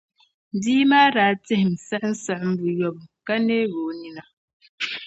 [0.61, 4.23] bia maa daa tihim siɣimsiɣim buyopɔin, ka neeg’ o nina.